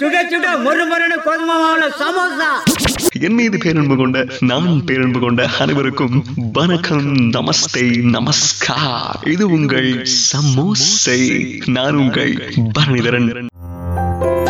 சுட 0.00 0.12
சுட 0.30 0.46
மொறு 0.64 0.84
மொறுன்னு 0.90 1.88
சமோசா. 1.98 2.72
என் 3.20 3.34
மீது 3.34 3.58
பேரன்பு 3.58 3.96
கொண்ட 3.96 4.26
நான் 4.40 4.84
பேரன்பு 4.84 5.20
கொண்ட 5.20 5.48
அனைவருக்கும் 5.58 6.24
வணக்கம் 6.52 7.16
நமஸ்தே 7.16 8.16
நமஸ்கார். 8.16 9.28
இது 9.28 9.50
உங்கள் 9.50 10.06
சமோசை. 10.32 11.60
நான் 11.66 11.94
உங்கள் 11.94 12.54
பரணிதரன். 12.78 13.46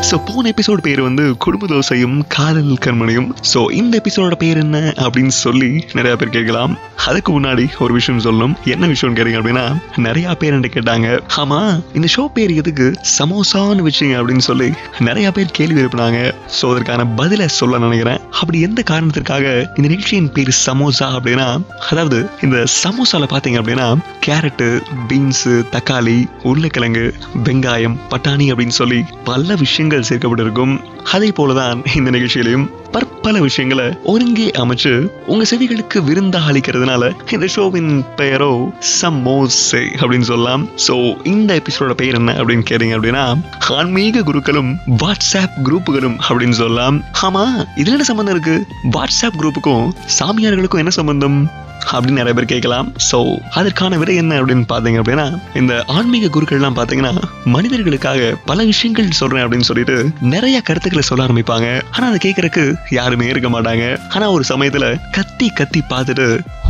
ஸோ 0.09 0.17
போன 0.29 0.51
எபிசோடு 0.53 0.81
பேர் 0.85 1.01
வந்து 1.07 1.25
குடும்ப 1.45 1.65
தோசையும் 1.71 2.15
காதல் 2.35 2.71
கண்மணியும். 2.85 3.27
ஸோ 3.51 3.61
இந்த 3.81 3.95
எபிசோட 4.01 4.35
பேர் 4.43 4.59
என்ன 4.63 4.79
அப்படின்னு 5.05 5.35
சொல்லி 5.45 5.69
நிறைய 5.99 6.13
பேர் 6.21 6.33
கேட்கலாம். 6.37 6.73
அதுக்கு 7.09 7.31
முன்னாடி 7.37 7.65
ஒரு 7.85 7.93
விஷயம் 7.99 8.23
சொல்லணும். 8.27 8.55
என்ன 8.75 8.85
விஷயம் 8.93 9.17
கேட்டீங்க 9.17 9.39
அப்படின்னா 9.41 9.65
நிறைய 10.07 10.35
பேர் 10.41 10.55
என்கிட்ட 10.57 10.77
கேட்டாங்க 10.77 11.09
ஆமா 11.43 11.59
இந்த 11.99 12.09
ஷோ 12.15 12.25
பேர் 12.37 12.55
எதுக்கு? 12.63 12.87
சமோசான்னு 13.19 13.85
வச்சீங்க 13.89 14.17
அப்படின்னு 14.21 14.45
சொல்லி 14.49 14.69
நிறைய 15.09 15.27
பேர் 15.39 15.55
கேள்வி 15.59 15.79
எழுப்பினாங்க. 15.83 16.21
ஸோ 16.59 16.71
அதற்கான 16.73 17.07
பதிலை 17.21 17.49
சொல்ல 17.59 17.83
நினைக்கிறேன். 17.87 18.21
அப்படி 18.41 18.61
எந்த 18.69 18.83
காரணத்திற்காக 18.93 19.45
இந்த 19.77 19.87
நிகழ்ச்சியின் 19.89 20.33
பேர் 20.39 20.53
சமோசா 20.67 21.11
அப்படின்னா 21.19 21.49
அதாவது 21.91 22.21
இந்த 22.49 22.59
சமோசால 22.83 23.31
பாத்தீங்க 23.35 23.61
அப்படின்னா 23.63 23.89
கேரட்டு 24.29 24.71
பீன்ஸு 25.13 25.55
தக்காளி 25.77 26.19
உருளைக்கிழங்கு 26.51 27.07
வெங்காயம் 27.47 27.99
பட்டாணி 28.15 28.49
அப்படின்னு 28.53 28.79
சொல்லி 28.83 29.01
பல 29.31 29.55
விஷயங்கள் 29.65 29.89
சேர்க்கப்பட்டிருக்கும். 29.97 30.81
அதே 31.05 31.29
போலதான் 31.29 31.97
இந்த 31.97 32.11
நிகழ்ச்சியிலையும் 32.11 32.71
பற்பல 32.91 33.41
விஷயங்களை 33.41 33.97
ஒருங்கே 34.03 34.51
அமைச்சு 34.51 35.11
உங்க 35.27 35.45
செவிகளுக்கு 35.51 36.05
விருந்தா 36.05 36.39
அளிக்கிறதுனால 36.49 37.33
இந்த 37.33 37.47
ஷோவின் 37.57 38.05
பெயரோ 38.17 38.73
சமோசை 39.03 39.85
அப்படின்னு 40.01 40.21
சொல்லலாம். 40.21 40.69
சோ 40.87 41.27
இந்த 41.27 41.61
எபிசோட 41.63 41.91
பெயர் 41.91 42.15
என்ன 42.15 42.33
அப்படின்னு 42.33 42.65
கேட்டீங்க 42.71 42.97
அப்படின்னா 42.99 43.43
ஆன்மீக 43.69 44.23
குருக்களும் 44.23 44.77
வாட்ஸ்அப் 44.87 45.57
குரூப்புகளும் 45.65 46.19
அப்படின்னு 46.29 46.51
சொல்லலாம். 46.51 47.05
ஆமா 47.23 47.67
இதுல 47.77 47.97
என்ன 47.97 48.03
சம்பந்தம் 48.03 48.41
இருக்கு? 48.41 48.67
வாட்ஸ்அப் 48.91 49.39
குரூப்புக்கும் 49.39 49.91
சாமியார்களுக்கும் 50.19 50.79
என்ன 50.79 50.91
சம்பந்தம்? 50.91 51.69
அப்படின்னு 51.93 52.21
நிறைய 52.21 52.35
பேர் 52.39 52.53
கேட்கலாம். 52.53 52.89
ஸோ 53.11 53.19
அதற்கான 53.61 53.99
விடை 54.03 54.17
என்ன 54.23 54.39
அப்படின்னு 54.41 54.67
பாத்தீங்க 54.73 55.01
அப்படின்னா 55.03 55.27
இந்த 55.55 55.75
ஆன்மீக 55.97 56.31
குருக்கள்லாம் 56.35 56.79
பாத்தீங்கன்னா 56.81 57.13
மனிதர்களுக்காக 57.55 58.31
பல 58.51 58.65
விஷயங்கள் 58.71 59.19
சொல்றேன் 59.21 59.45
அப்படின்னு 59.45 59.69
சொல்லிட்டு 59.71 59.97
நிறைய 60.35 60.57
கருத்துக்களை 60.69 61.05
சொல்ல 61.09 61.27
ஆரம்பிப்பாங்க. 61.27 61.69
ஆனா 61.91 62.07
அதை 62.11 62.21
கேட்கறதுக்கு 62.27 62.65
யாருமே 62.99 63.27
இருக்க 63.27 63.49
மாட்டாங்க. 63.49 63.85
ஆனா 64.15 64.29
ஒரு 64.37 64.45
சமயத்துல 64.49 64.87
கத்தி 65.11 65.49
கத்தி 65.61 65.83
பார்த்துட்டு 65.93 66.29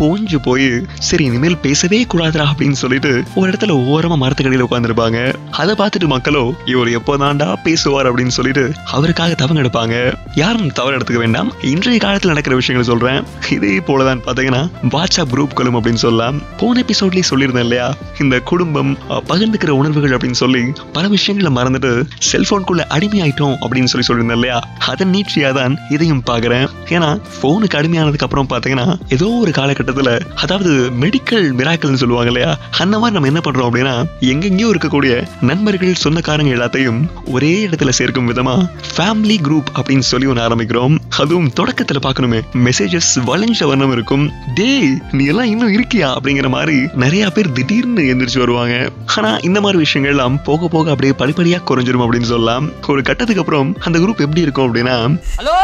ஓஞ்சு 0.08 0.38
போய் 0.42 0.68
சரி 1.08 1.24
இனிமேல் 1.24 1.58
பேசவே 1.64 1.98
கூடாதுடா 2.12 2.44
அப்படின்னு 2.50 2.78
சொல்லிட்டு 2.82 3.10
ஒரு 3.34 3.48
இடத்துல 3.50 3.72
ஓரமா 3.92 4.16
மரத்துக்கடியில 4.22 4.66
உட்காந்துருப்பாங்க 4.68 5.18
அதை 5.60 5.74
பார்த்துட்டு 5.80 6.06
மக்களோ 6.14 6.44
இவர் 6.64 6.90
எப்போதாண்டா 6.98 7.48
பேசுவார் 7.62 8.08
அப்படின்னு 8.10 8.36
சொல்லிட்டு 8.38 8.64
அவருக்காக 8.96 9.34
தவங்க 9.34 9.62
எடுப்பாங்க. 9.62 9.96
யாரும் 10.34 10.72
தவறு 10.78 10.96
எடுத்துக்க 10.98 11.20
வேண்டாம். 11.24 11.50
இன்றைய 11.72 12.00
காலத்துல 12.04 12.32
நடக்கிற 12.34 12.56
விஷயங்கள் 12.60 12.90
சொல்றேன். 12.92 13.20
இதே 13.56 13.74
போலதான் 13.88 14.24
பாத்தீங்கன்னா 14.26 14.62
வாட்ஸ்அப் 15.10 15.32
குரூப்களும் 15.34 15.76
அப்படின்னு 15.76 16.00
சொல்லலாம் 16.02 16.36
போன 16.58 16.82
எபிசோட்லயே 16.82 17.24
சொல்லியிருந்தேன் 17.28 17.64
இல்லையா? 17.66 17.86
இந்த 18.22 18.36
குடும்பம் 18.50 18.90
பகிர்ந்துக்கிற 19.30 19.70
உணர்வுகள் 19.78 20.14
அப்படின்னு 20.16 20.38
சொல்லி 20.40 20.60
பல 20.96 21.04
விஷயங்களை 21.14 21.50
மறந்துட்டு 21.56 21.90
செல்போனுக்குள்ள 22.28 22.82
அடிமையாயிட்டோம் 22.96 23.56
அப்படின்னு 23.62 23.90
சொல்லி 23.92 24.06
சொல்லியிருந்தேன் 24.08 24.38
இல்லையா? 24.40 24.58
அதன் 24.92 25.12
நீட்சியா 25.14 25.50
தான் 25.58 25.74
இதையும் 25.96 26.22
பாக்குறேன். 26.30 26.66
ஏன்னா 26.96 27.08
போனுக்கு 27.40 27.78
அடிமையானதுக்கு 27.80 28.26
அப்புறம் 28.28 28.50
பாத்தீங்கன்னா 28.52 28.86
ஏதோ 29.16 29.28
ஒரு 29.42 29.54
காலகட்டத்துல 29.58 30.12
அதாவது 30.44 30.72
மெடிக்கல் 31.04 31.48
மிராக்கல்னு 31.60 32.02
சொல்லுவாங்க 32.04 32.32
இல்லையா? 32.34 32.52
அந்த 32.84 32.94
மாதிரி 33.02 33.16
நம்ம 33.16 33.30
என்ன 33.32 33.42
பண்றோம் 33.48 33.68
அப்படின்னா 33.70 33.96
எங்கெங்கேயோ 34.32 34.70
இருக்கக்கூடிய 34.74 35.16
நண்பர்கள் 35.50 36.00
சொந்தக்காரங்க 36.04 36.54
எல்லாத்தையும் 36.58 37.02
ஒரே 37.36 37.52
இடத்துல 37.66 37.96
சேர்க்கும் 38.00 38.30
விதமா 38.32 38.56
ஃபேமிலி 38.94 39.38
குரூப் 39.48 39.74
அப்படின்னு 39.80 40.08
சொல்லி 40.12 40.30
ஒன்று 40.34 40.46
ஆரம்பிக்கிறோம். 40.48 40.96
அதுவும் 41.22 41.50
தொடக்கத்துல 41.60 41.98
பார்க்கணுமே 42.06 42.42
மெசேஜஸ் 42.68 43.12
வளைஞ்ச 43.30 43.66
வண்ணம் 43.72 43.94
இருக்கும். 43.98 44.26
டேய் 44.60 44.89
நீ 45.10 45.24
எல்லாம் 45.26 45.44
இன்னும் 45.44 45.72
இருக்கியா? 45.72 46.16
அப்படிங்கிற 46.16 46.48
மாதிரி 46.48 46.88
நிறைய 46.94 47.30
பேர் 47.30 47.52
திடீர்னு 47.52 48.02
எந்திரிச்சு 48.02 48.38
வருவாங்க. 48.38 48.88
ஆனா 49.16 49.36
இந்த 49.36 49.60
மாதிரி 49.60 49.78
விஷயங்கள் 49.78 50.16
எல்லாம் 50.16 50.42
போக 50.42 50.68
போக 50.68 50.90
அப்படியே 50.90 51.12
படிப்படியா 51.18 51.60
குறைஞ்சிரும் 51.60 52.04
அப்படின்னு 52.04 52.30
சொல்லலாம். 52.32 52.70
ஒரு 52.88 53.02
கட்டத்துக்கு 53.02 53.42
அப்புறம் 53.42 53.76
அந்த 53.80 53.98
குரூப் 53.98 54.20
எப்படி 54.20 54.40
இருக்கும் 54.40 54.74
அப்படின்னா 54.74 55.20
ஹலோ 55.38 55.56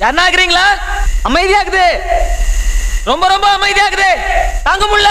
யாருன்னா 0.00 0.24
இருக்கிறீங்களா? 0.30 0.66
அமைதியாக்குது 1.24 1.86
ரொம்ப 3.04 3.28
ரொம்ப 3.28 3.46
அமைதியாக்குது 3.56 4.10
தாங்க 4.64 4.86
முடியல. 4.86 5.10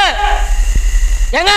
ஏங்க? 1.36 1.52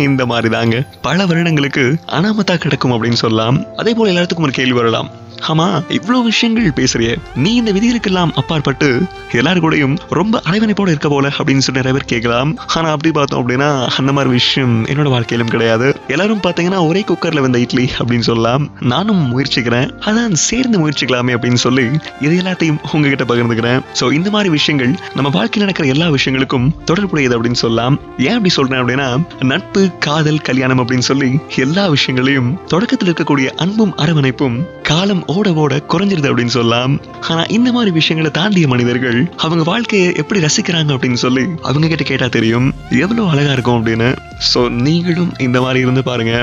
இந்த 0.00 0.26
மாதிரி 0.26 0.48
தாங்க. 0.48 0.82
பல 1.02 1.26
வருடங்களுக்கு 1.26 1.96
அனாமத்தா 2.06 2.56
கிடக்கும் 2.56 2.92
அப்படின்னு 2.92 3.12
சொல்லலாம். 3.12 3.64
அதே 3.76 3.94
போல 3.94 4.10
எல்லாத்துக்கும் 4.10 4.40
ஒரு 4.40 4.52
கேள்வி 4.52 4.72
வரலாம். 4.72 5.10
ஆமா 5.46 5.92
இவ்வளவு 5.92 6.24
விஷயங்கள் 6.24 6.72
பேசுறிய. 6.76 7.16
நீ 7.34 7.54
இந்த 7.54 7.72
விதிகளுக்கெல்லாம் 7.72 8.32
அப்பாற்பட்டு 8.32 9.02
எல்லாரு 9.32 9.60
கூடயும் 9.60 9.98
ரொம்ப 10.10 10.42
அரவணைப்போட 10.50 10.88
இருக்க 10.88 11.08
போல 11.08 11.28
அப்படின்னு 11.28 11.58
சொல்லி 11.58 11.80
நிறைய 11.80 11.92
பேர் 11.92 12.04
கேட்கலாம். 12.04 12.56
ஆனா 12.66 12.90
அப்படி 12.90 13.12
பார்த்தோம் 13.12 13.48
அப்படின்னா 13.48 13.88
அந்த 13.98 14.12
மாதிரி 14.12 14.32
விஷயம் 14.32 14.86
என்னோட 14.86 15.08
வாழ்க்கையிலும் 15.08 15.50
கிடையாது. 15.50 16.00
எல்லாரும் 16.08 16.40
பாத்தீங்கன்னா 16.40 16.86
ஒரே 16.86 17.04
குக்கர்ல 17.08 17.40
வந்த 17.40 17.58
இட்லி 17.58 17.90
அப்படின்னு 17.98 18.28
சொல்லலாம். 18.30 18.70
நானும் 18.80 19.28
முயற்சிக்கிறேன். 19.28 19.90
அதான் 20.00 20.32
சேர்ந்து 20.32 20.88
முயற்சிக்கலாமே 20.88 21.34
அப்படின்னு 21.36 21.54
சொல்லி 21.54 21.86
இது 22.20 22.42
எல்லாத்தையும் 22.42 22.78
உங்ககிட்ட 22.92 23.24
பகிர்ந்துக்கிறேன். 23.24 23.80
சோ 24.00 24.12
இந்த 24.12 24.30
மாதிரி 24.30 24.50
விஷயங்கள் 24.50 24.94
நம்ம 25.14 25.30
வாழ்க்கையில் 25.30 25.72
நடக்கிற 25.72 25.88
எல்லா 25.88 26.08
விஷயங்களுக்கும் 26.08 26.84
தொடர்புடையது 26.84 27.42
அப்படின்னு 27.42 27.62
சொல்லலாம். 27.64 28.00
ஏன் 28.18 28.30
அப்படி 28.30 28.48
சொல்றேன் 28.48 28.84
அப்படின்னா 28.84 29.26
நட்பு 29.44 29.90
காதல் 29.98 30.40
கல்யாணம் 30.40 30.88
அப்படின்னு 30.88 31.08
சொல்லி 31.10 31.38
எல்லா 31.56 31.88
விஷயங்களையும் 31.88 32.60
தொடக்கத்தில் 32.66 33.12
இருக்கக்கூடிய 33.12 33.46
அன்பும் 33.56 33.96
அரவணைப்பும் 33.96 34.66
காலம் 34.82 35.26
ஓட 35.34 35.52
ஓட 35.62 35.74
குறைஞ்சிருது 35.88 36.28
அப்படின்னு 36.30 36.56
சொல்லலாம். 36.56 36.94
ஆனா 37.20 37.42
இந்த 37.56 37.72
மாதிரி 37.72 37.90
விஷயங்களை 37.90 38.30
தாண்டிய 38.38 38.68
மனிதர்கள் 38.68 39.18
அவங்க 39.36 39.64
வாழ்க்கையை 39.70 40.14
எப்படி 40.16 40.40
ரசிக்கிறாங்க 40.40 40.92
அப்படின்னு 40.94 41.20
சொல்லி 41.24 41.44
அவங்க 41.62 41.88
கிட்ட 41.88 42.02
கேட்டா 42.02 42.26
தெரியும். 42.26 42.74
எவ்வளவு 42.90 43.28
அழகா 43.28 43.52
இருக்கும் 43.52 43.78
அப்படின்னு. 43.78 44.08
சோ 44.54 44.60
நீங்களும் 44.86 45.32
இந்த 45.38 45.60
மாதிரி 45.60 45.80
இருந்து 45.80 46.02
பாருங்க. 46.02 46.34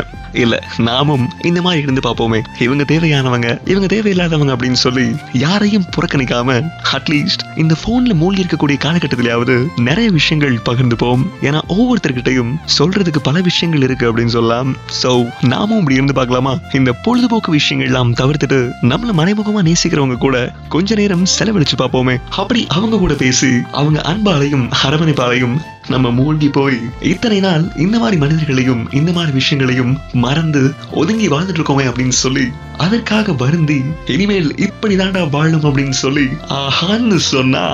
இல்ல 0.44 0.56
நாமும் 0.78 1.26
இந்த 1.42 1.62
மாதிரி 1.62 1.82
இருந்து 1.82 2.04
பார்ப்போமே. 2.08 2.40
இவங்க 2.60 2.84
தேவையானவங்க 2.88 3.50
இவங்க 3.70 3.88
தேவையில்லாதவங்க 3.96 4.54
அப்படின்னு 4.56 4.80
சொல்லி 4.86 5.06
யாரையும் 5.34 5.86
புறக்கணிக்காம 5.96 6.58
அட்லீஸ்ட் 6.94 7.46
இந்த 7.56 7.76
போன்ல 7.86 8.14
மூழ்கி 8.14 8.44
இருக்கக்கூடிய 8.44 8.78
காலகட்டத்திலேயாவது 8.86 9.56
நிறைய 9.76 10.10
விஷயங்கள் 10.10 10.56
பகிர்ந்துப்போம். 10.70 11.24
ஏன்னா 11.42 11.62
ஒவ்வொருத்தர்கிட்டையும் 11.78 12.52
சொல்றதுக்கு 12.78 13.22
பல 13.24 13.42
விஷயங்கள் 13.42 13.82
இருக்கு 13.82 14.06
அப்படின்னு 14.12 14.36
சொல்லலாம். 14.38 14.72
சோ 15.04 15.12
நாமும் 15.46 15.80
இப்படி 15.80 15.98
இருந்து 16.00 16.14
பார்க்கலாமா? 16.14 16.54
இந்த 16.74 16.92
பொழுதுபோக்கு 17.06 17.52
விஷயங்கள் 17.52 17.92
எல்லாம் 17.92 18.14
தவிர்த்துட்டு 18.14 18.60
நம்மள 18.92 19.14
மறைமுகமா 19.22 19.64
நேசிக்கிறவங்க 19.70 20.18
கூட 20.18 20.38
கொஞ்ச 20.70 20.96
நேரம் 20.96 21.26
செலவழிச்சு 21.38 21.78
பார்ப்போமே. 21.78 22.18
அப்படி 22.30 22.68
அவங்க 22.68 22.98
கூட 22.98 23.14
பேசி 23.14 23.52
அவங்க 23.72 24.02
அன்பாலையும் 24.12 24.66
அரவணைப்பாலையும் 24.84 25.56
நம்ம 25.88 26.12
மூழ்கி 26.12 26.50
போய் 26.50 26.78
இத்தனை 27.02 27.40
நாள் 27.40 27.72
இந்த 27.76 28.00
மாதிரி 28.00 28.18
மனிதர்களையும் 28.18 28.88
இந்த 28.92 29.12
மாதிரி 29.12 29.34
விஷயங்களையும் 29.34 30.02
மறந்து 30.14 30.62
ஒதுங்கி 30.92 31.28
வாழ்ந்துட்டு 31.30 31.60
இருக்கோமே 31.60 31.86
அப்படின்னு 31.90 32.18
சொல்லி 32.18 32.46
அதற்காக 32.78 33.34
வருந்தி 33.34 33.82
இனிமேல் 34.06 34.56
இப்படிதான்டா 34.60 35.30
வாழும் 35.30 35.64
அப்படின்னு 35.64 35.98
சொல்லி 36.04 36.28
ஆஹான்னு 36.50 37.16
சொன்னா. 37.16 37.66